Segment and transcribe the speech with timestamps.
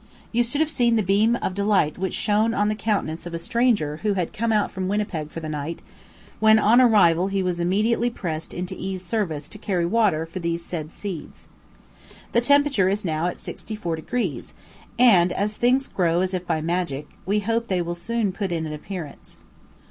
[0.31, 3.37] You should have seen the beam of delight which shone on the countenance of a
[3.37, 5.83] stranger who had come out from Winnipeg for the night,
[6.39, 10.39] when on arrival he was immediately pressed into E 's service to carry water for
[10.39, 11.47] these said seeds.
[12.31, 14.55] The temperature is now at 64 degrees,
[14.97, 18.65] and, as things grow as if by magic, we hope they will soon put in
[18.65, 19.37] an appearance.